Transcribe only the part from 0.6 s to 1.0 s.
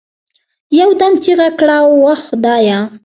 يو